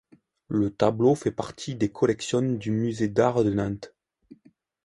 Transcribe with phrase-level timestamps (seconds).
[0.47, 3.93] Le tableau fait partie des collections du musée d'Arts de Nantes.